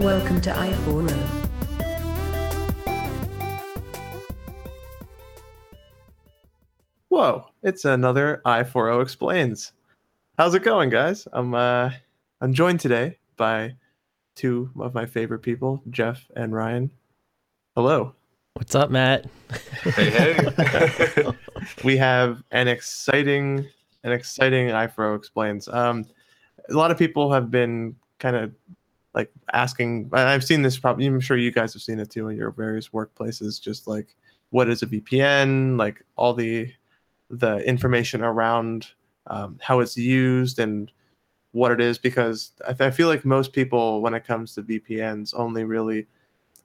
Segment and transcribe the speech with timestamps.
[0.00, 1.46] Welcome to i4O.
[7.08, 9.72] Whoa, it's another I4O Explains.
[10.36, 11.26] How's it going, guys?
[11.32, 11.92] I'm uh
[12.42, 13.74] I'm joined today by
[14.34, 16.90] two of my favorite people, Jeff and Ryan.
[17.74, 18.14] Hello.
[18.52, 19.24] What's up, Matt?
[19.82, 21.32] Hey, hey.
[21.84, 23.66] We have an exciting
[24.04, 25.68] an exciting I4O Explains.
[25.68, 26.04] Um
[26.68, 28.52] a lot of people have been kind of
[29.16, 32.36] like asking I've seen this probably I'm sure you guys have seen it too in
[32.36, 34.14] your various workplaces, just like
[34.50, 36.70] what is a VPN, like all the
[37.30, 38.86] the information around
[39.26, 40.92] um, how it's used and
[41.52, 45.32] what it is because I, I feel like most people when it comes to vpns
[45.34, 46.06] only really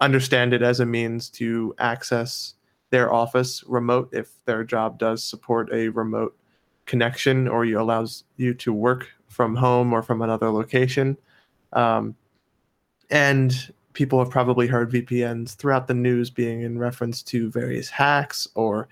[0.01, 2.55] understand it as a means to access
[2.91, 6.37] their office remote if their job does support a remote
[6.85, 11.17] connection or you allows you to work from home or from another location.
[11.73, 12.15] Um,
[13.11, 18.47] and people have probably heard vpns throughout the news being in reference to various hacks
[18.55, 18.87] or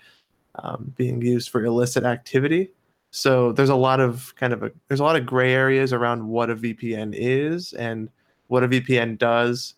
[0.56, 2.70] um, being used for illicit activity.
[3.12, 6.28] So there's a lot of kind of a there's a lot of gray areas around
[6.28, 8.10] what a VPN is and
[8.48, 9.76] what a VPN does,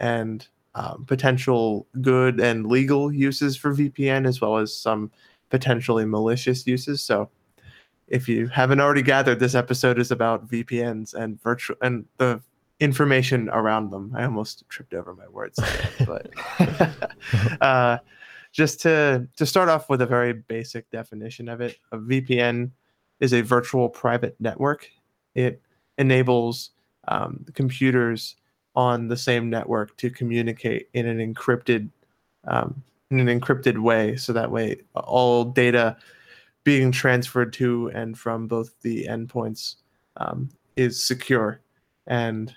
[0.00, 5.10] and um, potential good and legal uses for VPN as well as some
[5.50, 7.02] potentially malicious uses.
[7.02, 7.28] So
[8.08, 12.40] if you haven't already gathered, this episode is about VPNs and virtual and the
[12.80, 14.12] information around them.
[14.16, 15.58] I almost tripped over my words,
[16.06, 16.30] but
[17.60, 17.98] uh,
[18.52, 22.70] just to to start off with a very basic definition of it a vpn
[23.20, 24.90] is a virtual private network.
[25.34, 25.62] It
[25.98, 26.70] enables
[27.08, 28.36] um, computers
[28.74, 31.88] on the same network to communicate in an encrypted
[32.44, 34.16] um, in an encrypted way.
[34.16, 35.96] So that way all data
[36.64, 39.76] being transferred to and from both the endpoints
[40.16, 41.60] um, is secure.
[42.06, 42.54] And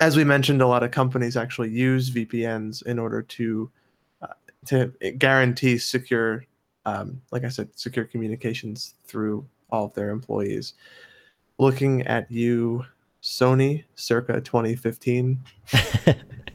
[0.00, 3.70] as we mentioned a lot of companies actually use vpns in order to
[4.66, 6.44] to guarantee secure,
[6.84, 10.74] um, like I said, secure communications through all of their employees.
[11.58, 12.84] Looking at you,
[13.22, 15.38] Sony, circa 2015,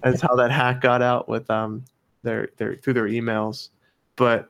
[0.04, 1.84] as how that hack got out with um
[2.22, 3.70] their their through their emails.
[4.16, 4.50] But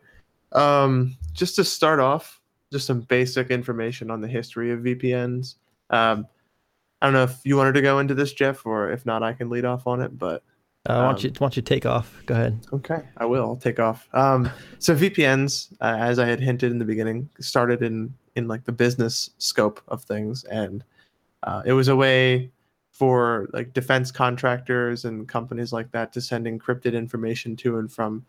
[0.51, 5.55] um, just to start off, just some basic information on the history of VPNs.
[5.89, 6.27] Um,
[7.03, 9.33] I don't know if you wanted to go into this, Jeff, or if not, I
[9.33, 10.17] can lead off on it.
[10.17, 10.41] But
[10.85, 12.23] Uh, why don't you why don't you take off?
[12.25, 12.65] Go ahead.
[12.71, 13.43] Okay, I will.
[13.43, 14.07] I'll take off.
[14.13, 14.49] Um,
[14.79, 18.71] so VPNs, uh, as I had hinted in the beginning, started in in like the
[18.71, 20.81] business scope of things, and
[21.43, 22.49] uh, it was a way
[22.91, 28.25] for like defense contractors and companies like that to send encrypted information to and from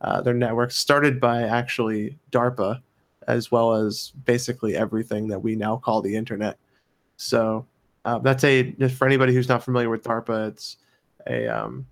[0.00, 0.76] uh, their networks.
[0.76, 2.80] Started by actually DARPA,
[3.28, 6.58] as well as basically everything that we now call the internet.
[7.18, 7.66] So
[8.06, 10.78] uh, that's a for anybody who's not familiar with DARPA, it's
[11.26, 11.86] a um,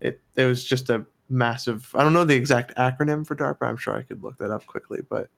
[0.00, 3.76] it it was just a massive i don't know the exact acronym for darpa i'm
[3.76, 5.28] sure i could look that up quickly but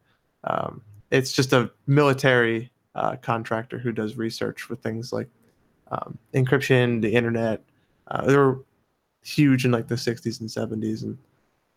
[0.45, 5.29] um, it's just a military uh, contractor who does research with things like
[5.91, 7.63] um, encryption the internet
[8.09, 8.65] uh, they were
[9.23, 11.19] huge in like the 60s and 70s and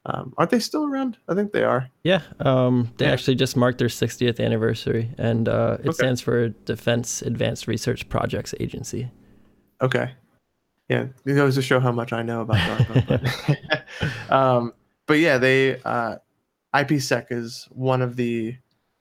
[0.07, 3.11] um, aren't they still around i think they are Yeah, um, they Yeah.
[3.11, 5.93] actually just marked their 60th anniversary, and uh, it Okay.
[5.93, 9.09] stands for Defense Advanced Research Projects Agency.
[9.81, 10.11] Okay.
[10.87, 13.07] Yeah, it goes to show how much I know about DARPA.
[13.67, 14.73] but, um,
[15.07, 16.17] but yeah, they uh,
[16.75, 18.55] IPsec is one of the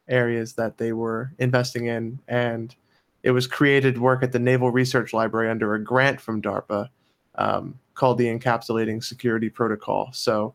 [0.09, 2.75] areas that they were investing in, and
[3.23, 6.89] it was created work at the Naval Research Library under a grant from DARPA
[7.37, 10.09] um, called the Encapsulating Security Protocol.
[10.13, 10.55] So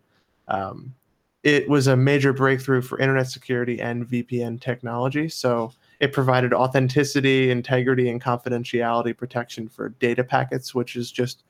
[0.49, 0.93] um,
[1.43, 5.29] it was a major breakthrough for internet security and VPN technology.
[5.29, 11.43] So it provided authenticity, integrity, and confidentiality protection for data packets, which is just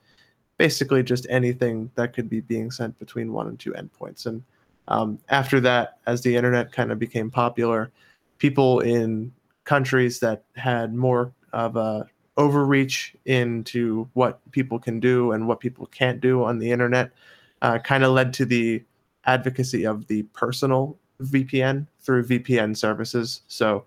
[0.58, 4.26] basically just anything that could be being sent between one and two endpoints.
[4.26, 4.44] And
[4.90, 7.92] um, after that, as the internet kind of became popular,
[8.38, 9.32] people in
[9.64, 12.08] countries that had more of a
[12.38, 17.12] overreach into what people can do and what people can't do on the internet
[17.62, 18.84] uh, kind of led to the
[19.26, 23.42] advocacy of the personal VPN through VPN services.
[23.48, 23.86] So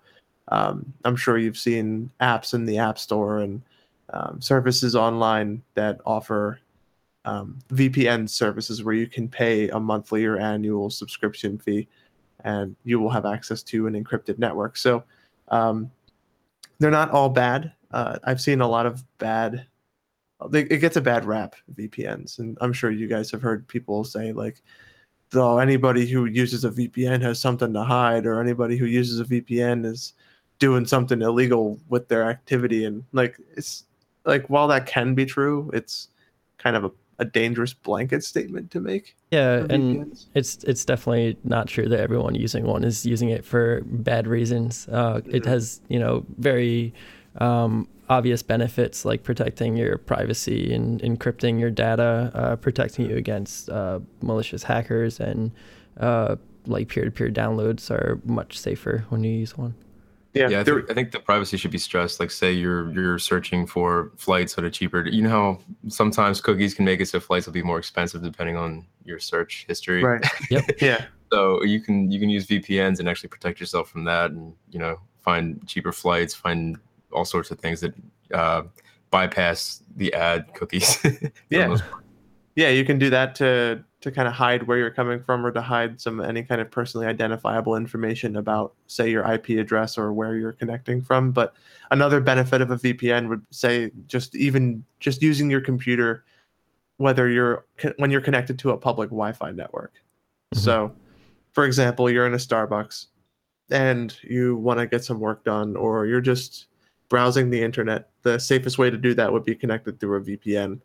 [0.48, 3.62] um, I'm sure you've seen apps in the App Store and
[4.12, 6.60] um, services online that offer
[7.24, 11.88] um, VPN services where you can pay a monthly or annual subscription fee
[12.44, 14.76] and you will have access to an encrypted network.
[14.76, 15.04] So
[15.48, 15.90] um,
[16.78, 17.72] they're not all bad.
[17.92, 19.66] Uh, I've seen a lot of bad.
[20.48, 24.04] They, it gets a bad rap VPNs, and I'm sure you guys have heard people
[24.04, 24.62] say like,
[25.34, 29.24] "Oh, anybody who uses a VPN has something to hide," or anybody who uses a
[29.24, 30.14] VPN is
[30.58, 33.84] doing something illegal with their activity, and like it's
[34.24, 36.08] like while that can be true, it's
[36.58, 39.16] kind of a, a dangerous blanket statement to make.
[39.32, 43.80] Yeah, and it's it's definitely not true that everyone using one is using it for
[43.86, 44.86] bad reasons.
[44.88, 45.46] Uh, It Mhm.
[45.46, 46.92] has you know very
[47.38, 53.70] um, obvious benefits like protecting your privacy and encrypting your data, uh, protecting you against
[53.70, 55.50] uh, malicious hackers, and
[55.98, 56.36] uh,
[56.66, 59.74] like peer-to-peer downloads are much safer when you use one.
[60.34, 62.20] yeah, Yeah, I there- think, I think the privacy should be stressed.
[62.20, 65.06] Like, say you're you're searching for flights that are cheaper.
[65.06, 65.58] You know how
[65.88, 69.64] sometimes cookies can make it so flights will be more expensive depending on your search
[69.68, 70.02] history.
[70.04, 70.24] right.
[70.50, 70.64] Yep.
[70.80, 74.54] yeah, So you can you can use VPNs and actually protect yourself from that, and
[74.70, 76.78] you know find cheaper flights, find
[77.12, 77.94] all sorts of things that
[78.32, 78.62] uh,
[79.10, 80.98] bypass the ad cookies.
[81.50, 81.76] Yeah.
[82.56, 82.68] yeah.
[82.68, 85.62] You can do that to to kind of hide where you're coming from, or to
[85.62, 90.36] hide some any kind of personally identifiable information about, say, your IP address or where
[90.36, 91.30] you're connecting from.
[91.30, 91.54] But
[91.92, 96.24] another benefit of a VPN would say just even just using your computer,
[96.96, 97.64] whether you're
[97.98, 99.92] when you're connected to a public Wi-Fi network.
[100.54, 100.58] Mhm.
[100.58, 100.92] So,
[101.52, 103.06] for example, you're in a Starbucks
[103.70, 106.66] and you want to get some work done, or you're just
[107.12, 108.08] browsing the internet.
[108.22, 110.80] The safest way to do that would be connected through a VPN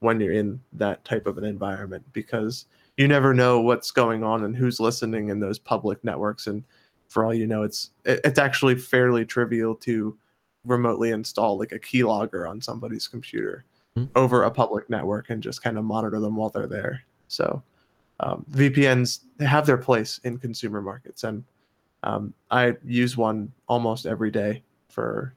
[0.00, 2.66] when you're in that type of an environment because
[2.98, 6.48] you never know what's going on and who's listening in those public networks.
[6.48, 6.64] And
[7.08, 10.18] for all you know, it's it's actually fairly trivial to
[10.66, 13.64] remotely install like a keylogger on somebody's computer
[13.96, 14.04] Hmm.
[14.14, 17.02] over a public network and just kind of monitor them while they're there.
[17.28, 17.60] So
[18.20, 21.42] um, VPNs have their place in consumer markets, and
[22.04, 25.34] um, I use one almost every day for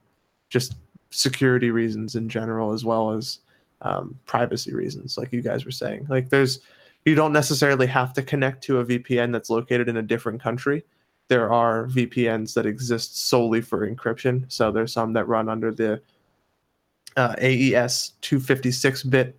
[0.54, 0.76] just
[1.10, 3.40] security reasons in general, as well as
[3.82, 6.06] um, privacy reasons, like you guys were saying.
[6.08, 6.60] Like, there's
[7.06, 10.84] you don't necessarily have to connect to a VPN that's located in a different country.
[11.28, 14.46] There are VPNs that exist solely for encryption.
[14.48, 16.02] So there's some that run under the
[17.18, 19.38] uh, AES 256-bit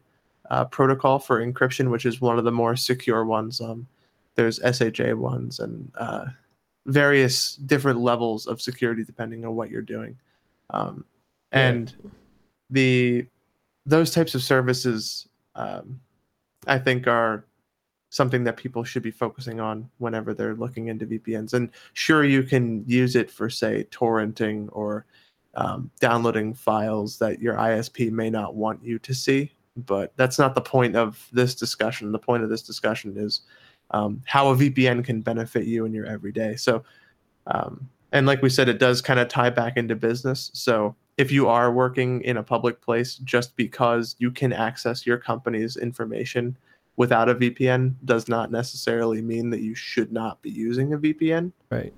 [0.50, 3.60] uh, protocol for encryption, which is one of the more secure ones.
[3.60, 3.86] Um,
[4.34, 6.26] there's SHA ones and uh,
[6.86, 10.18] various different levels of security depending on what you're doing.
[10.70, 11.04] Um,
[11.52, 11.68] Yeah.
[11.68, 11.94] and
[12.70, 13.26] the
[13.86, 16.00] those types of services, um,
[16.66, 17.44] I think, are
[18.08, 21.52] something that people should be focusing on whenever they're looking into VPNs.
[21.52, 25.04] And sure, you can use it for, say, torrenting or
[25.54, 29.52] um, downloading files that your ISP may not want you to see.
[29.76, 32.12] But that's not the point of this discussion.
[32.12, 33.42] The point of this discussion is
[33.90, 36.54] um, how a VPN can benefit you in your everyday.
[36.56, 36.84] So,
[37.48, 40.50] um, and like we said, it does kind of tie back into business.
[40.54, 45.18] So, if you are working in a public place just because you can access your
[45.18, 46.56] company's information
[46.96, 51.52] without a VPN does not necessarily mean that you should not be using a VPN
[51.70, 51.92] Right.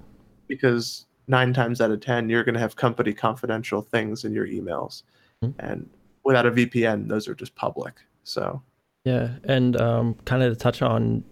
[0.49, 4.47] because nine times out of 10, you're going to have company confidential things in your
[4.47, 5.03] emails.
[5.43, 5.55] Mhm.
[5.59, 5.89] And
[6.25, 7.95] without a VPN, those are just public.
[8.25, 8.63] So,
[9.05, 11.25] Yeah, and um, kind of to touch on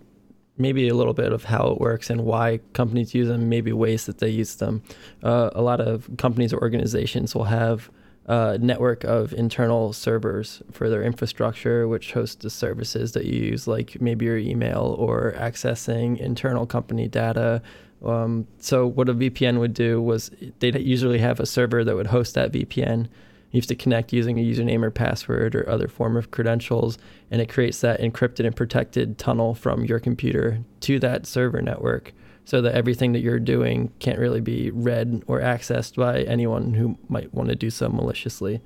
[0.57, 4.07] maybe a little bit of how it works and why companies use them, maybe ways
[4.07, 4.83] that they use them.
[5.23, 7.91] Uh, a lot of companies or organizations will have
[8.27, 13.67] a network of internal servers for their infrastructure, which hosts the services that you use,
[13.67, 17.61] like maybe your email or accessing internal company data.
[18.05, 20.31] Um, so what a VPN would do was
[20.61, 23.09] they'd usually have a server that would host that VPN.
[23.55, 26.99] You have to connect using a username or password or other form of credentials,
[27.31, 32.13] and it creates that encrypted and protected tunnel from your computer to that server network
[32.45, 36.99] so that everything that you're doing can't really be read or accessed by anyone who
[37.09, 38.61] might want to do so maliciously.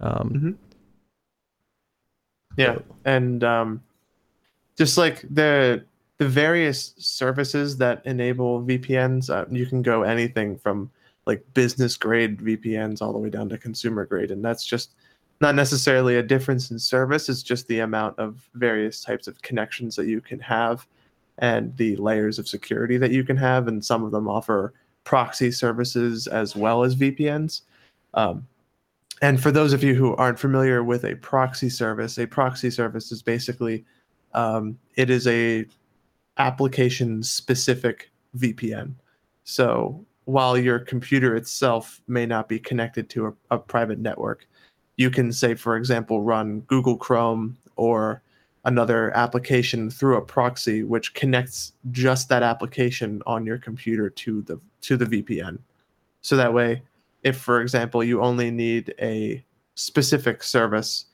[0.00, 0.54] Um, Mhm.
[2.58, 2.78] yeah.
[3.06, 3.82] And um,
[4.76, 5.86] just like the
[6.18, 10.90] the various services that enable VPNs, uh, you can go anything from
[11.26, 14.94] like business grade VPNs all the way down to consumer grade, and that's just
[15.40, 17.28] not necessarily a difference in service.
[17.28, 20.86] It's just the amount of various types of connections that you can have,
[21.38, 24.72] and the layers of security that you can have, and some of them offer
[25.04, 27.62] proxy services as well as VPNs.
[28.14, 28.46] Um,
[29.22, 33.12] and for those of you who aren't familiar with a proxy service, a proxy service
[33.12, 33.84] is basically
[34.34, 35.64] um, it is a
[36.38, 38.94] application specific VPN.
[39.44, 44.46] So while your computer itself may not be connected to a, a private network,
[44.96, 48.22] you can say, for example, run Google Chrome or
[48.64, 54.58] another application through a proxy which connects just that application on your computer to the
[54.80, 55.58] to the VPN.
[56.22, 56.82] So that way,
[57.22, 61.06] if for example you only need a specific service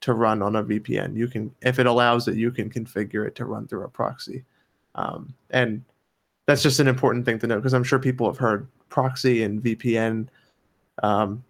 [0.00, 3.34] to run on a VPN, you can if it allows it, you can configure it
[3.36, 4.44] to run through a proxy.
[4.94, 5.84] Um, and
[6.48, 9.62] that's just an important thing to know because I'm sure people have heard proxy and
[9.62, 10.28] VPN
[11.02, 11.44] um,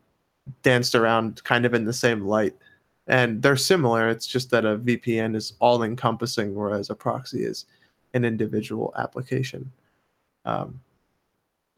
[0.65, 2.57] danced around kind of in the same light.
[3.07, 4.09] And they're similar.
[4.09, 7.67] It's just that a VPN is all encompassing, whereas a proxy is
[8.13, 9.71] an individual application.
[10.45, 10.81] Um,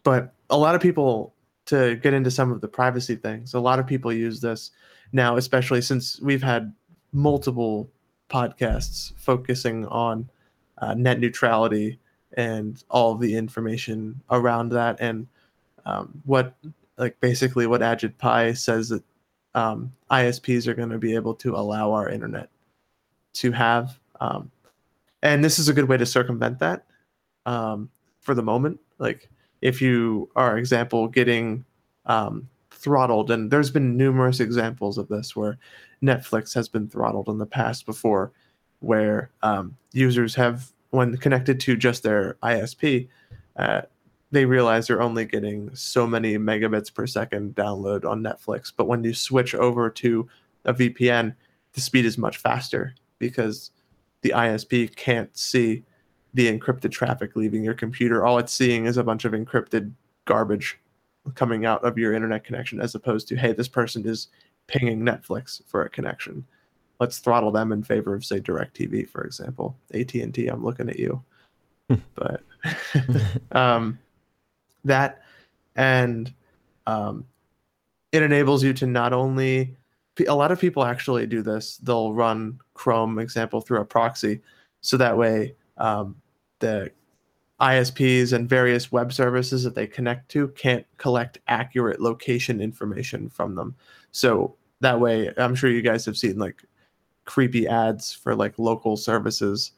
[0.02, 1.34] but a lot of people,
[1.66, 4.70] to get into some of the privacy things, a lot of people use this
[5.12, 6.74] now, especially since we've had
[7.12, 7.90] multiple
[8.30, 10.26] podcasts focusing on
[10.78, 11.98] uh, net neutrality
[12.36, 15.26] and all the information around that and
[15.86, 16.54] um, what
[16.96, 19.02] like basically what Ajit Pai says that
[19.54, 22.50] um, ISPs are going to be able to allow our internet
[23.34, 23.98] to have.
[24.20, 24.50] Um,
[25.22, 26.84] and this is a good way to circumvent that
[27.46, 28.78] um, for the moment.
[28.98, 29.28] Like
[29.60, 31.64] if you are, example, getting
[32.06, 35.58] um, throttled, and there's been numerous examples of this where
[36.02, 38.32] Netflix has been throttled in the past before,
[38.80, 43.08] where um, users have, when connected to just their ISP,
[43.56, 43.82] uh,
[44.32, 48.72] they realize they're only getting so many megabits per second download on Netflix.
[48.74, 50.28] But when you switch over to
[50.64, 51.34] a VPN,
[51.72, 53.70] the speed is much faster because
[54.22, 55.84] the ISP can't see
[56.34, 58.24] the encrypted traffic leaving your computer.
[58.24, 59.92] All it's seeing is a bunch of encrypted
[60.26, 60.78] garbage
[61.34, 64.28] coming out of your internet connection, as opposed to, hey, this person is
[64.66, 66.44] pinging Netflix for a connection.
[67.00, 69.76] Let's throttle them in favor of, say, DirecTV, for example.
[69.94, 71.22] AT and T, I'm looking at you.
[72.14, 72.42] but
[73.52, 73.98] um,
[74.84, 75.22] that
[75.76, 76.32] and
[76.86, 77.24] um,
[78.12, 79.76] it enables you to not only
[80.28, 84.40] a lot of people actually do this they'll run chrome example through a proxy
[84.80, 86.14] so that way um,
[86.58, 86.90] the
[87.60, 93.54] isps and various web services that they connect to can't collect accurate location information from
[93.54, 93.74] them
[94.12, 96.62] so that way i'm sure you guys have seen like
[97.30, 99.70] creepy ads for like local services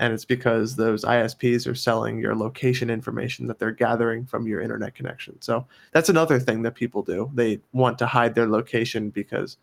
[0.00, 4.60] and it's because those ISPs are selling your location information that they're gathering from your
[4.60, 5.40] internet connection.
[5.40, 7.30] So that's another thing that people do.
[7.32, 9.56] They want to hide their location because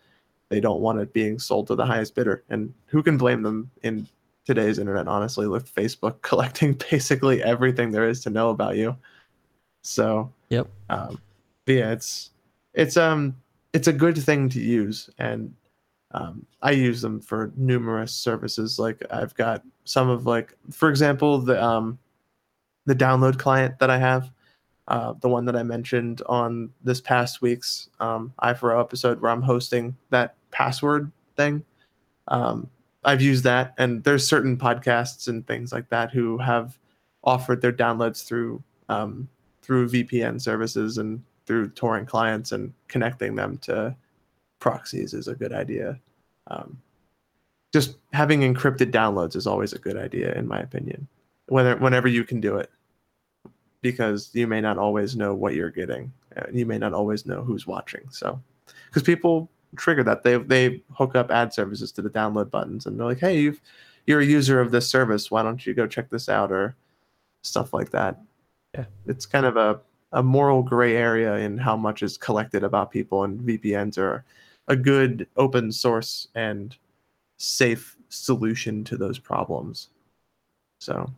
[0.50, 2.44] they don't want it being sold to the highest bidder.
[2.50, 4.08] And who can blame them in
[4.46, 8.96] today's internet, honestly, with Facebook collecting basically everything there is to know about you.
[9.84, 10.68] So yep.
[10.90, 11.22] Um,
[11.68, 12.32] yeah, it's
[12.74, 13.36] it's um
[13.74, 15.54] it's a good thing to use and
[16.12, 18.80] um, I use them for numerous services.
[18.80, 22.00] Like I've got some of like, for example, the um,
[22.86, 24.32] the download client that I have,
[24.88, 29.42] uh, the one that I mentioned on this past week's um, i4o episode where I'm
[29.42, 31.64] hosting that password thing.
[32.30, 32.70] Um,
[33.04, 36.78] I've used that, and there's certain podcasts and things like that who have
[37.24, 39.28] offered their downloads through um,
[39.62, 43.94] through VPN services and through torrent clients and connecting them to
[44.60, 46.00] proxies is a good idea.
[46.48, 46.82] Um,
[47.74, 51.08] just having encrypted downloads is always a good idea, in my opinion.
[51.48, 52.72] Whether whenever you can do it,
[53.82, 56.12] because you may not always know what you're getting,
[56.52, 58.02] you may not always know who's watching.
[58.10, 58.42] So,
[58.88, 63.00] because people trigger that they they hook up ad services to the download buttons, and
[63.00, 63.62] they're like, "Hey, you've
[64.06, 65.30] you're a user of this service.
[65.30, 66.76] Why don't you go check this out?" or
[67.44, 68.20] stuff like that.
[68.74, 69.80] Yeah, it's kind of a
[70.14, 74.24] a moral gray area in how much is collected about people, and VPNs are
[74.68, 76.76] a good open source and
[77.38, 79.90] safe solution to those problems.
[80.80, 81.12] So,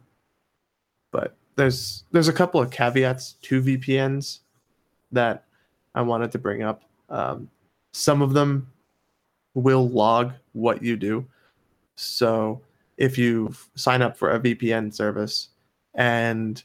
[1.12, 4.40] but there's there's a couple of caveats to VPNs
[5.12, 5.46] that
[5.96, 6.84] I wanted to bring up.
[7.10, 7.50] Um,
[7.94, 8.72] some of them
[9.56, 11.26] will log what you do.
[11.96, 12.62] So
[12.98, 15.50] if you sign up for a VPN service
[15.96, 16.64] and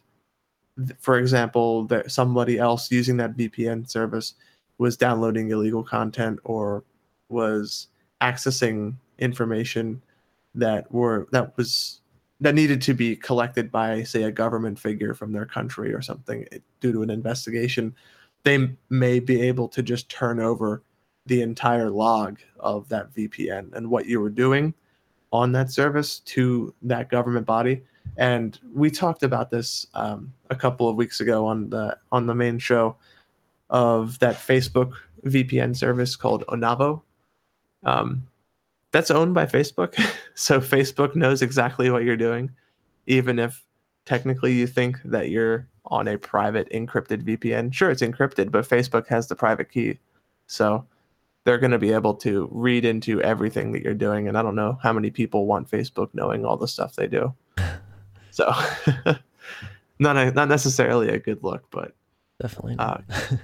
[0.99, 4.35] for example that somebody else using that VPN service
[4.79, 6.85] was downloading illegal content or
[7.29, 7.89] was
[8.21, 10.03] accessing information
[10.55, 12.01] that were that was
[12.41, 16.47] that needed to be collected by say a government figure from their country or something
[16.81, 17.95] due to an investigation
[18.45, 20.83] they may be able to just turn over
[21.27, 24.75] the entire log of that VPN and what you were doing
[25.33, 27.83] on that service to that government body.
[28.19, 32.35] And we talked about this um, a couple of weeks ago on the on the
[32.35, 32.97] main show
[33.71, 34.93] of that Facebook
[35.25, 37.03] VPN service called Onavo.
[37.83, 38.27] Um,
[38.93, 39.95] that's owned by Facebook,
[40.35, 42.51] so Facebook knows exactly what you're doing,
[43.07, 43.65] even if
[44.05, 47.73] technically you think that you're on a private encrypted VPN.
[47.73, 49.99] Sure, it's encrypted, but Facebook has the private key,
[50.47, 50.87] so
[51.45, 54.29] they're going to be able to read into everything that you're doing.
[54.29, 57.35] And I don't know how many people want Facebook knowing all the stuff they do.
[58.31, 58.51] so,
[59.99, 61.95] not a, not necessarily a good look, but
[62.45, 62.77] definitely.
[62.79, 62.99] Uh,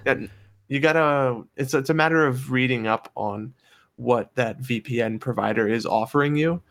[0.69, 1.43] you gotta.
[1.57, 3.55] It's it's a matter of reading up on
[3.97, 6.63] what that VPN provider is offering you,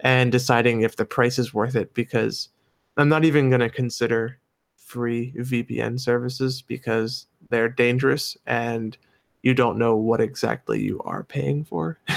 [0.00, 1.94] and deciding if the price is worth it.
[1.94, 2.50] Because
[2.96, 4.38] I'm not even gonna consider
[4.76, 8.98] free VPN services because they're dangerous and
[9.42, 11.98] you don't know what exactly you are paying for.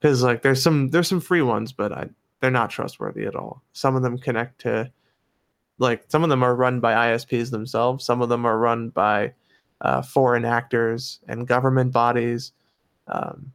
[0.00, 2.08] Because like there's some there's some free ones, but I,
[2.40, 3.64] they're not trustworthy at all.
[3.72, 4.92] Some of them connect to
[5.78, 8.04] like some of them are run by ISPs themselves.
[8.04, 9.32] Some of them are run by
[9.80, 12.52] uh, foreign actors and government bodies,
[13.06, 13.52] um,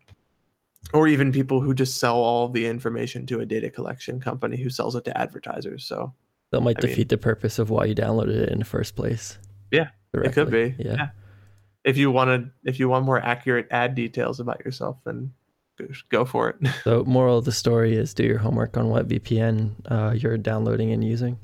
[0.93, 4.69] or even people who just sell all the information to a data collection company who
[4.69, 5.83] sells it to advertisers.
[5.85, 6.13] So
[6.51, 8.95] that might I defeat mean- the purpose of why you downloaded it in the first
[8.95, 9.37] place.
[9.71, 10.75] Yeah, it could be.
[10.77, 10.93] Yeah.
[10.95, 11.07] Yeah.
[11.83, 15.33] if you wanted, if you want more accurate ad details about yourself, then
[15.79, 16.55] go- go for it.
[16.83, 20.91] So, moral of the story is do your homework on what VPN uh, you're downloading
[20.91, 21.39] and using.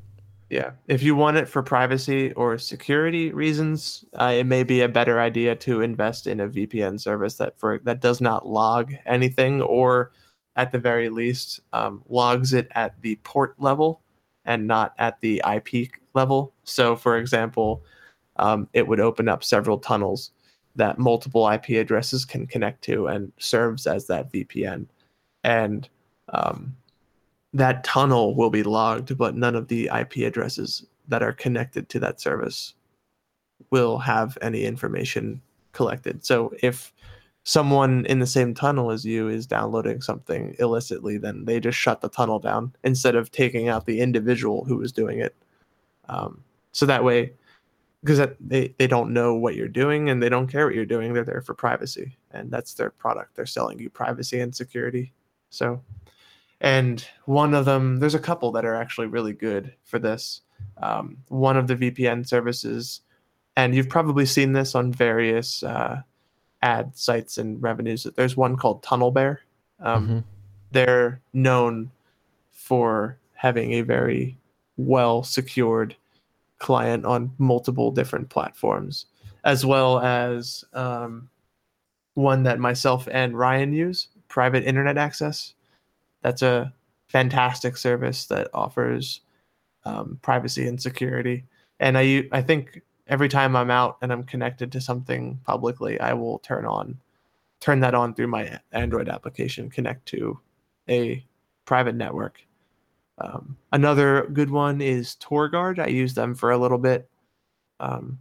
[0.50, 4.90] Yeah, if you want it for privacy or security reasons, uh, it may be a
[4.90, 9.62] better idea to invest in a VPN service that for that does not log anything,
[9.62, 10.12] or
[10.56, 14.02] at the very least um, logs it at the port level
[14.46, 16.52] and not at the IP level.
[16.64, 17.84] So, for example,
[18.38, 20.32] um, it would open up several tunnels
[20.76, 24.88] that multiple IP addresses can connect to and serves as that VPN,
[25.44, 25.88] and
[26.30, 26.76] um,
[27.54, 32.00] that tunnel will be logged, but none of the IP addresses that are connected to
[32.00, 32.76] that service
[33.72, 35.42] will have any information
[35.74, 36.26] collected.
[36.26, 36.94] So if
[37.44, 42.02] someone in the same tunnel as you is downloading something illicitly, then they just shut
[42.02, 45.36] the tunnel down instead of taking out the individual who was doing it.
[46.08, 47.34] Um, so that way,
[48.04, 51.14] because they, they don't know what you're doing and they don't care what you're doing,
[51.14, 52.16] they're there for privacy.
[52.32, 53.36] And that's their product.
[53.36, 55.12] They're selling you privacy and security.
[55.50, 55.82] So
[56.62, 60.42] and one of them there's a couple that are actually really good for this.
[60.78, 63.02] Um, one of the vpn services
[63.56, 66.02] and you've probably seen this on various uh,
[66.62, 69.42] ad sites and revenues there's one called tunnel bear.
[69.80, 70.24] Um, Mhm.
[70.72, 71.92] they're known
[72.52, 74.38] for having a very
[74.78, 75.96] well secured
[76.60, 79.06] client on multiple different platforms
[79.46, 81.30] as well as um,
[82.16, 85.54] one that myself and ryan use private internet access
[86.22, 86.74] that's a
[87.08, 89.22] fantastic service that offers
[89.86, 91.46] um, privacy and security.
[91.80, 96.14] And I I think every time I'm out and I'm connected to something publicly, I
[96.14, 97.00] will turn on
[97.60, 100.40] turn that on through my Android application, connect to
[100.90, 101.26] a
[101.66, 102.42] private network.
[103.20, 105.80] Um, another good one is TorGuard.
[105.80, 107.10] I use them for a little bit.
[107.80, 108.20] Um,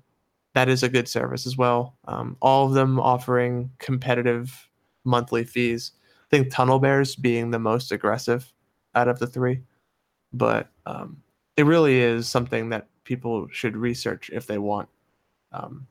[0.54, 1.96] that is a good service as well.
[2.06, 4.68] Um, all of them offering competitive
[5.04, 5.92] monthly fees.
[6.30, 8.52] I think Tunnel Bears being the most aggressive
[8.94, 9.62] out of the three,
[10.32, 11.22] but um,
[11.56, 14.90] it really is something that people should research if they want,
[15.52, 15.86] um,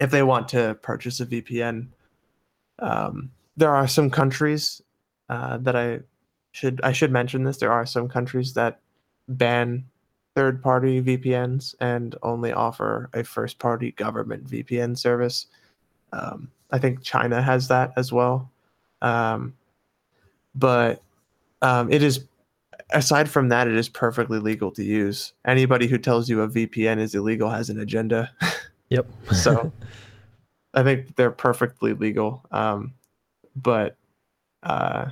[0.00, 1.88] if they want to purchase a VPN.
[2.78, 4.82] Um, there are some countries
[5.30, 6.00] uh, that I
[6.52, 7.56] should I should mention this.
[7.56, 8.80] There are some countries that
[9.28, 9.86] ban
[10.34, 15.46] third-party VPNs and only offer a first-party government VPN service.
[16.12, 18.50] Um, I think China has that as well
[19.02, 19.54] um,
[20.54, 21.02] but
[21.62, 22.24] um, it is
[22.90, 25.32] aside from that it is perfectly legal to use.
[25.44, 28.30] Anybody who tells you a vpn is illegal has an agenda.
[28.90, 29.06] Yep.
[29.34, 29.70] so
[30.74, 32.42] i think they're perfectly legal.
[32.50, 32.94] Um,
[33.54, 33.96] but
[34.62, 35.10] uh,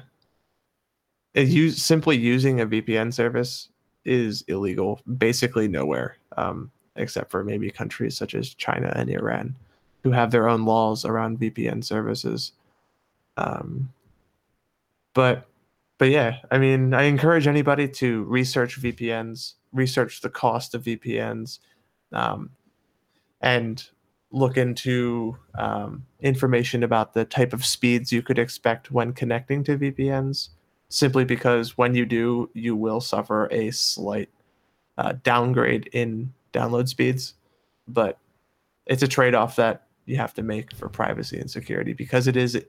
[1.35, 3.69] it use, simply using a vpn service
[4.07, 9.55] is illegal basically nowhere um, except for maybe countries such as china and iran
[10.03, 12.53] who have their own laws around vpn services
[13.37, 13.93] um,
[15.15, 15.49] but
[15.99, 21.59] but yeah i mean i encourage anybody to research vpns research the cost of vpns
[22.13, 22.51] um,
[23.41, 23.91] and
[24.33, 29.79] look into um, information about the type of speeds you could expect when connecting to
[29.79, 30.49] vpns
[30.89, 34.29] simply because when you do you will suffer a slight
[34.99, 37.35] uh, downgrade in download speeds.
[37.89, 38.19] But
[38.87, 42.61] it's a trade-off that you have to make for privacy and security because it is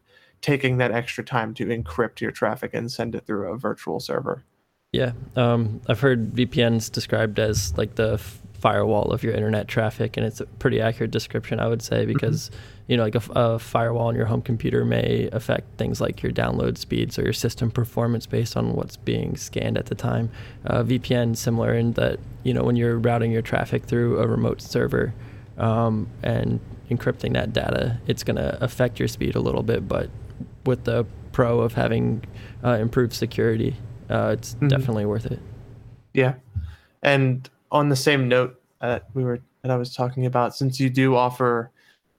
[0.41, 4.43] taking that extra time to encrypt your traffic and send it through a virtual server.
[4.91, 10.17] Yeah, um, I've heard VPNs described as like the f- firewall of your internet traffic,
[10.17, 12.49] and it's a pretty accurate description, I would say, because
[12.87, 16.77] you know, like a firewall on your home computer may affect things like your download
[16.77, 20.29] speeds or your system performance based on what's being scanned at the time.
[20.65, 24.61] Uh, VPN similar in that you know when you're routing your traffic through a remote
[24.61, 25.13] server
[25.57, 30.09] um, and encrypting that data, it's going to affect your speed a little bit, but
[30.67, 32.23] with the pro of having
[32.63, 33.75] uh, improved security,
[34.09, 34.69] uh, it's Mhm.
[34.69, 35.39] definitely worth it.
[36.13, 36.35] Yeah.
[37.01, 40.89] And on the same note that we were that I was talking about, since you
[40.89, 41.71] do offer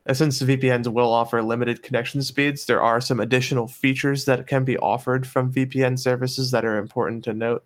[0.08, 4.46] uh, since the VPNs will offer limited connection speeds, there are some additional features that
[4.46, 7.62] can be offered from VPN services that are important to note.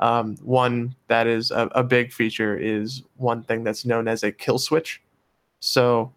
[0.00, 4.32] Um, one that is a, a big feature is one thing that's known as a
[4.32, 5.00] kill switch.
[5.60, 6.12] So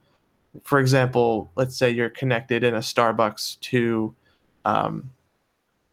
[0.64, 4.16] for example, let's say you're connected in a Starbucks to,
[4.66, 5.12] um,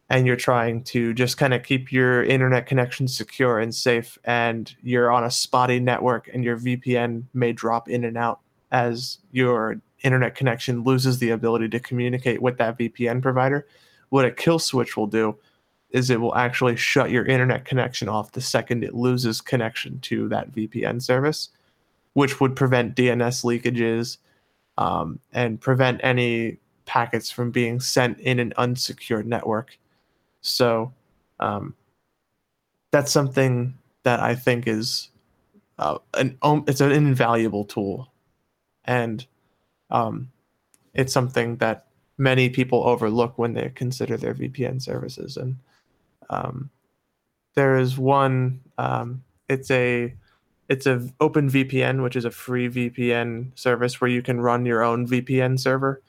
[0.09, 4.75] and you're trying to just kind of keep your internet connection secure and safe, and
[4.81, 8.39] you're on a spotty network, and your VPN may drop in and out
[8.71, 13.67] as your internet connection loses the ability to communicate with that VPN provider.
[14.09, 15.37] What a kill switch will do
[15.89, 20.27] is it will actually shut your internet connection off the second it loses connection to
[20.29, 21.49] that VPN service,
[22.13, 24.17] which would prevent DNS leakages
[24.77, 29.77] um, and prevent any packets from being sent in an unsecured network.
[30.41, 30.93] So
[31.39, 31.75] um,
[32.91, 35.09] that's something that I think is
[35.79, 38.11] uh, an it's an invaluable tool,
[38.85, 39.25] and
[39.89, 40.31] um,
[40.93, 45.35] it's something that many people overlook when they consider their VPN services.
[45.35, 45.57] And
[46.29, 46.69] um,
[47.55, 48.61] there is one.
[48.77, 50.15] Um, it's a
[50.67, 54.83] it's a open VPN, which is a free VPN service where you can run your
[54.83, 56.01] own VPN server.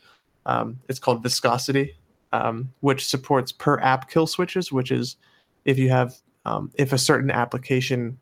[0.47, 1.95] Um, it's called Viscosity,
[2.33, 5.17] um, which supports per app kill switches, which is
[5.65, 6.15] if you have
[6.45, 8.19] um, if a certain application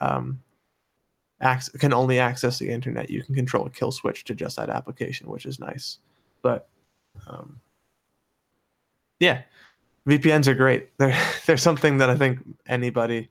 [0.00, 0.40] um,
[1.78, 5.28] can only access the internet, you can control a kill switch to just that application,
[5.28, 5.98] which is nice.
[6.42, 6.68] But
[7.26, 7.60] um,
[9.18, 9.42] yeah,
[10.06, 10.96] VPNs are great.
[10.98, 13.30] They're they're something that I think anybody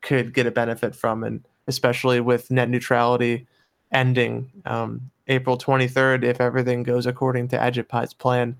[0.00, 3.46] could get a benefit from, and especially with net neutrality
[3.92, 8.56] ending um, April 23rd, if everything goes according to Ajit Pai's plan,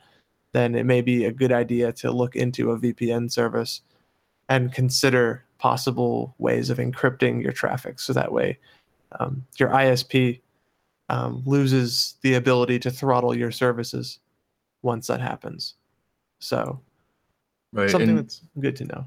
[0.52, 3.80] then it may be a good idea to look into a VPN service
[4.48, 8.58] and consider possible ways of encrypting your traffic so that way
[9.18, 10.40] um, your ISP
[11.08, 14.18] um, loses the ability to throttle your services
[14.82, 15.74] once that happens.
[16.40, 16.80] So,
[17.72, 17.90] Right.
[17.90, 19.06] something and- that's good to know.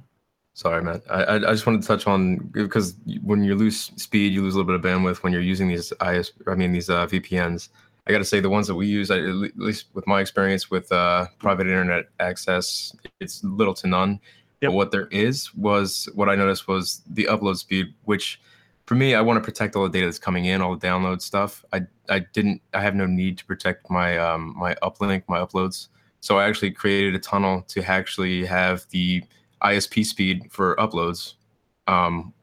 [0.57, 1.03] Sorry, Matt.
[1.07, 4.57] I, I just wanted to touch on because when you lose speed, you lose a
[4.57, 6.31] little bit of bandwidth when you're using these IS.
[6.47, 7.69] I mean these uh, VPNs.
[8.07, 10.71] I got to say the ones that we use, at at least with my experience
[10.71, 14.19] with uh, private internet access, it's little to none.
[14.61, 14.71] Yep.
[14.71, 18.41] But what there is was what I noticed was the upload speed, which
[18.87, 21.21] for me, I want to protect all the data that's coming in, all the download
[21.21, 21.63] stuff.
[21.71, 22.63] I I didn't.
[22.73, 25.89] I have no need to protect my um my uplink, my uploads.
[26.19, 29.23] So I actually created a tunnel to actually have the
[29.63, 31.33] ISP speed for uploads,
[31.87, 32.33] um,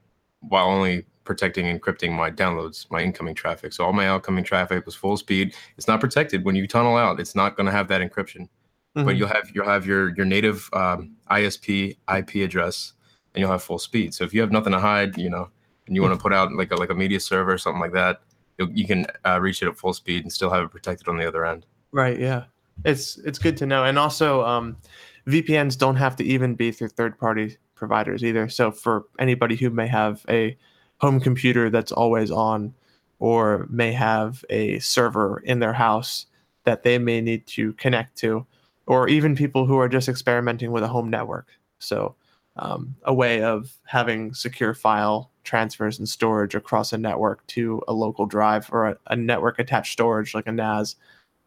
[0.41, 3.73] while only protecting and encrypting my downloads, my incoming traffic.
[3.73, 5.55] So all my outcoming traffic was full speed.
[5.79, 7.19] It's not protected when you tunnel out.
[7.19, 8.49] It's not going to have that encryption,
[8.95, 9.17] but Mhm.
[9.19, 12.93] you'll have you'll have your your native um, ISP IP address,
[13.35, 14.13] and you'll have full speed.
[14.15, 15.49] So if you have nothing to hide, you know,
[15.87, 17.93] and you want to put out like a like a media server or something like
[17.93, 18.21] that,
[18.59, 21.17] you'll, you can uh, reach it at full speed and still have it protected on
[21.17, 21.65] the other end.
[21.91, 22.19] Right.
[22.19, 22.45] Yeah.
[22.85, 24.77] It's it's good to know, and also um,
[25.27, 28.49] VPNs don't have to even be through third-party providers either.
[28.49, 30.57] So for anybody who may have a
[30.99, 32.75] home computer that's always on,
[33.19, 36.27] or may have a server in their house
[36.65, 38.47] that they may need to connect to,
[38.87, 41.49] or even people who are just experimenting with a home network.
[41.79, 42.17] So
[42.57, 47.93] um, a way of having secure file transfers and storage across a network to a
[47.93, 50.97] local drive or a, a network attached storage like a NAS.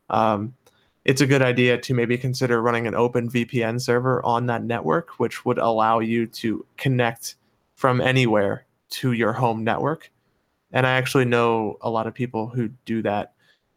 [0.09, 0.53] Um,
[1.07, 5.17] it's a good idea to maybe consider running an open VPN server on that network,
[5.19, 7.35] which would allow you to connect
[7.75, 10.11] from anywhere to your home network.
[10.73, 13.33] And I actually know a lot of people who do that,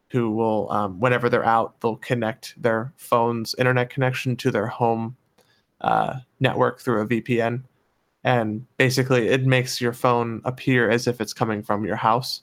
[0.08, 5.16] who will, um, whenever they're out, they'll connect their phone's internet connection to their home
[5.82, 7.62] uh, network through a VPN.
[8.24, 12.42] And basically, it makes your phone appear as if it's coming from your house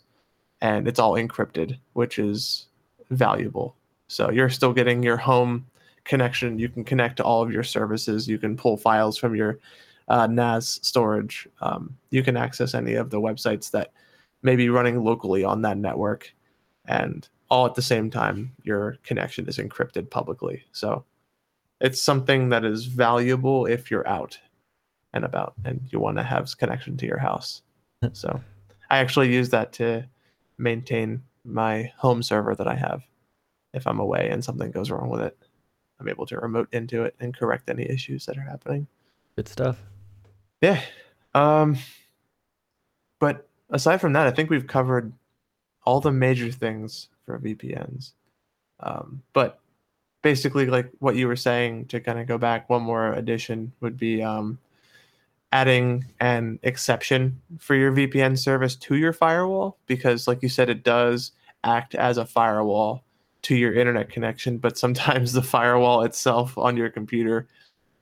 [0.62, 2.67] and it's all encrypted, which is
[3.10, 3.76] valuable.
[4.07, 5.65] So you're still getting your home
[6.03, 6.57] connection.
[6.57, 8.27] You can connect to all of your services.
[8.27, 9.59] You can pull files from your
[10.07, 11.47] uh, NAS storage.
[11.61, 13.91] Um, you can access any of the websites that
[14.41, 16.33] may be running locally on that network.
[16.85, 20.63] And all at the same time, your connection is encrypted publicly.
[20.71, 21.03] So
[21.81, 24.37] it's something that is valuable if you're out
[25.13, 27.61] and about and you want to have connection to your house.
[28.13, 28.41] so
[28.89, 30.05] I actually use that to
[30.57, 33.03] maintain my home server that I have
[33.77, 35.37] if I'm away and something goes wrong with it.
[35.99, 38.87] I'm able to remote into it and correct any issues that are happening.
[39.35, 39.81] Good stuff.
[40.61, 40.81] Yeah.
[41.33, 41.77] Um
[43.19, 45.13] but aside from that, I think we've covered
[45.85, 48.13] all the major things for VPNs.
[48.79, 49.59] Um but
[50.21, 53.97] basically like what you were saying to kind of go back one more addition would
[53.97, 54.59] be um
[55.51, 60.83] adding an exception for your VPN service to your firewall because like you said it
[60.83, 61.31] does
[61.63, 63.03] act as a firewall
[63.47, 67.47] to your internet connection but sometimes the firewall itself on your computer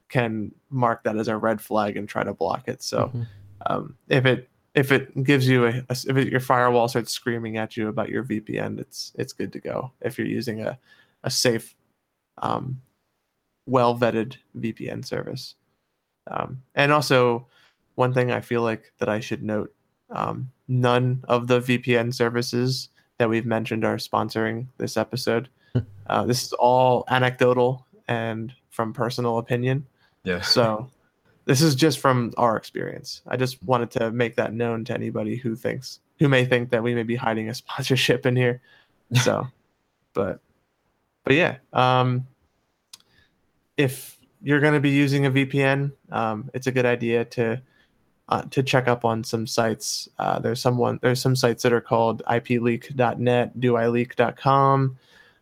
[0.10, 3.28] can mark that as a red flag and try to block it so Mhm.
[3.68, 7.58] um, if it if it gives you a, a if it, your firewall starts screaming
[7.58, 9.94] at you about your VPN, it's it's good to go.
[10.02, 10.78] If you're using a
[11.24, 11.74] a safe,
[12.42, 12.82] um,
[13.66, 15.56] well vetted VPN service,
[16.28, 17.48] um, and also
[17.96, 19.74] one thing I feel like that I should note:
[20.10, 25.50] um, none of the VPN services that we've mentioned are sponsoring this episode.
[26.08, 29.86] uh, this is all anecdotal and from personal opinion.
[30.24, 30.42] Yeah.
[30.42, 30.90] So
[31.46, 33.22] this is just from our experience.
[33.28, 36.82] I just wanted to make that known to anybody who thinks who may think that
[36.82, 38.62] we may be hiding a sponsorship in here.
[39.22, 39.48] So,
[40.16, 40.40] but
[41.24, 42.26] but yeah, um,
[43.78, 47.62] if you're going to be using a VPN, um, it's a good idea to
[48.30, 50.10] uh, to check up on some sites.
[50.18, 54.98] Uh, there's someone there's some sites that are called IPLeak.net, DoILeak.com.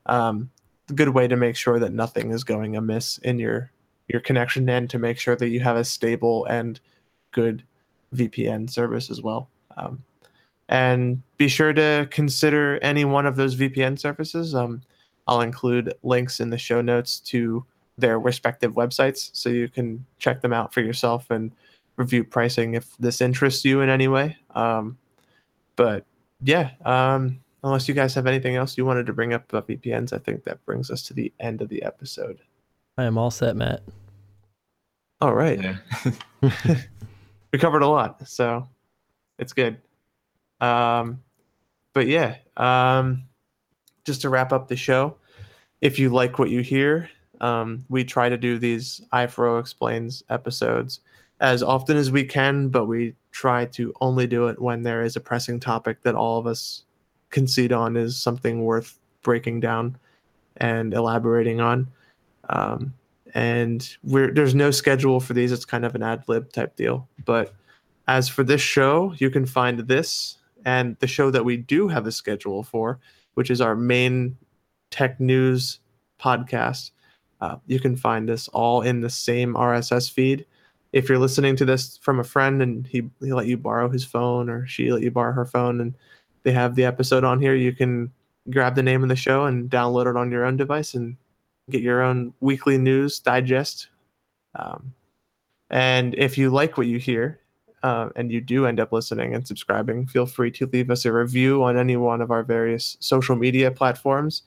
[0.05, 0.49] Um,
[0.93, 3.71] good way to make sure that nothing is going amiss in your
[4.07, 6.79] your connection and to make sure that you have a stable and
[7.31, 7.63] good
[8.13, 9.49] VPN service as well.
[9.77, 10.03] Um,
[10.69, 14.53] and be sure to consider any one of those VPN services.
[14.53, 14.81] Um,
[15.27, 17.65] I'll include links in the show notes to
[17.97, 21.51] their respective websites so you can check them out for yourself and
[21.97, 24.37] review pricing if this interests you in any way.
[24.55, 24.97] Um,
[25.75, 26.05] but
[26.41, 30.13] yeah, um, unless you guys have anything else you wanted to bring up about VPNs,
[30.13, 32.39] I think that brings us to the end of the episode.
[32.97, 33.81] I am all set, Matt.
[35.21, 35.59] All right.
[35.61, 35.77] Yeah.
[37.51, 38.67] we covered a lot, so
[39.39, 39.77] it's good.
[40.59, 41.21] Um,
[41.93, 43.23] but yeah, um,
[44.05, 45.15] just to wrap up the show,
[45.81, 47.09] if you like what you hear,
[47.41, 51.01] um, we try to do these I4O explains episodes
[51.39, 55.15] as often as we can, but we try to only do it when there is
[55.15, 56.83] a pressing topic that all of us
[57.31, 59.97] concede on is something worth breaking down
[60.57, 61.87] and elaborating on.
[62.49, 62.93] Um,
[63.33, 65.51] and there's no schedule for these.
[65.51, 67.07] It's kind of an ad lib type deal.
[67.25, 67.53] But
[68.07, 72.05] as for this show, you can find this and the show that we do have
[72.05, 72.99] a schedule for,
[73.33, 74.37] which is our main
[74.91, 75.79] tech news
[76.21, 76.91] podcast.
[77.41, 80.45] Uh, you can find this all in the same RSS feed.
[80.93, 84.05] If you're listening to this from a friend and he, he let you borrow his
[84.05, 85.95] phone or she let you borrow her phone and
[86.43, 88.11] they have the episode on here, you can
[88.49, 91.17] grab the name of the show and download it on your own device and
[91.69, 93.89] get your own weekly news digest.
[94.55, 94.93] Um,
[95.69, 97.39] and if you like what you hear,
[97.83, 101.11] uh, and you do end up listening and subscribing, feel free to leave us a
[101.11, 104.43] review on any one of our various social media platforms.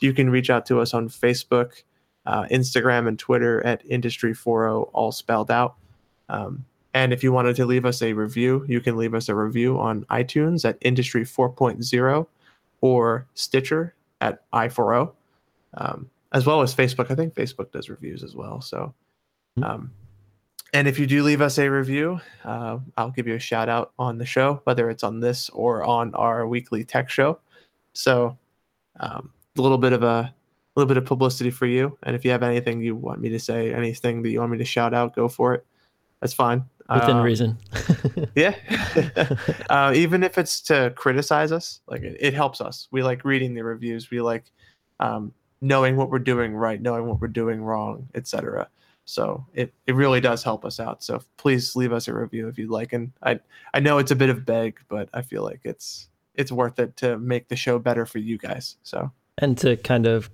[0.00, 1.84] You can reach out to us on Facebook,
[2.26, 5.76] uh, Instagram, and Twitter at Industry40, all spelled out.
[6.30, 6.64] Um,
[6.94, 9.78] and if you wanted to leave us a review, you can leave us a review
[9.78, 12.26] on iTunes at Industry 4.0
[12.80, 15.12] or Stitcher at i40.
[15.74, 17.10] Um, as well as Facebook.
[17.10, 18.60] I think Facebook does reviews as well.
[18.60, 18.94] So,
[19.56, 19.64] Hmm.
[19.64, 19.90] um,
[20.72, 23.92] and if you do leave us a review, uh, I'll give you a shout out
[23.98, 27.40] on the show, whether it's on this or on our weekly tech show.
[27.92, 28.38] So,
[29.00, 30.32] um, a little bit of a
[30.76, 31.98] little bit of publicity for you.
[32.04, 34.58] And if you have anything you want me to say, anything that you want me
[34.58, 35.66] to shout out, go for it.
[36.20, 36.64] That's fine.
[36.92, 37.58] Within Uh, reason.
[38.34, 38.54] yeah.
[39.70, 42.88] uh, even if it's to criticize us, like it, it helps us.
[42.90, 44.10] We like reading the reviews.
[44.10, 44.50] We like
[44.98, 48.68] um, knowing what we're doing right, knowing what we're doing wrong, etc.
[49.04, 51.02] So it, it really does help us out.
[51.02, 52.92] So please leave us a review if you'd like.
[52.92, 53.40] And I
[53.72, 56.96] I know it's a bit of beg, but I feel like it's it's worth it
[56.98, 58.76] to make the show better for you guys.
[58.82, 60.30] So and to kind of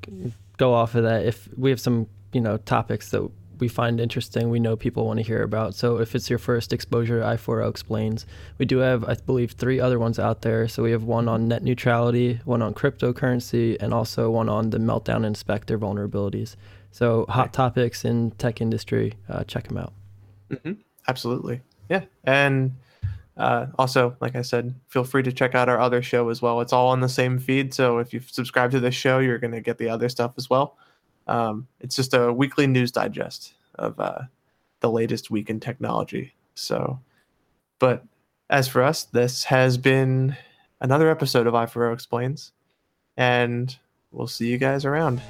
[0.57, 4.51] go off of that, if we have some, you know, topics that we find interesting,
[4.51, 5.75] we know people want to hear about.
[5.75, 8.27] So if it's your first exposure to I4O Explains,
[8.59, 10.69] we do have, I believe, three other ones out there.
[10.69, 14.79] So we have one on net neutrality, one on cryptocurrency, and also one on the
[14.79, 16.57] Meltdown and Spectre vulnerabilities.
[16.90, 19.92] So hot topics in tech industry, uh, check them out.
[20.62, 20.73] hmm
[21.09, 21.61] Absolutely.
[21.88, 22.05] Yeah.
[22.25, 22.73] And
[23.37, 26.61] uh, also, like I said, feel free to check out our other show as well.
[26.61, 27.75] It's all on the same feed.
[27.75, 30.49] So if you subscribe to this show, you're going to get the other stuff as
[30.49, 30.77] well.
[31.27, 34.23] Um, it's just a weekly news digest of uh,
[34.81, 36.35] the latest week in technology.
[36.55, 37.01] So,
[37.79, 38.05] but
[38.49, 40.37] as for us, this has been
[40.81, 42.53] another episode of i4o Explains,
[43.17, 43.77] and
[44.12, 45.21] we'll see you guys around.